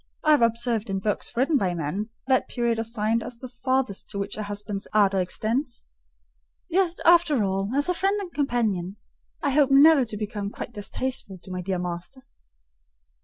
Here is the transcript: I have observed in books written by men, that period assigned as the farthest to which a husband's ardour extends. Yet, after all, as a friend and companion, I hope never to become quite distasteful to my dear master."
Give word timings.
I 0.23 0.31
have 0.31 0.41
observed 0.41 0.89
in 0.89 0.97
books 0.97 1.37
written 1.37 1.57
by 1.57 1.75
men, 1.75 2.09
that 2.25 2.47
period 2.47 2.79
assigned 2.79 3.21
as 3.21 3.37
the 3.37 3.47
farthest 3.47 4.09
to 4.09 4.17
which 4.17 4.35
a 4.35 4.41
husband's 4.41 4.87
ardour 4.95 5.19
extends. 5.21 5.83
Yet, 6.67 6.95
after 7.05 7.43
all, 7.43 7.69
as 7.75 7.87
a 7.87 7.93
friend 7.93 8.19
and 8.19 8.33
companion, 8.33 8.95
I 9.43 9.51
hope 9.51 9.69
never 9.69 10.03
to 10.05 10.17
become 10.17 10.49
quite 10.49 10.73
distasteful 10.73 11.37
to 11.37 11.51
my 11.51 11.61
dear 11.61 11.77
master." 11.77 12.23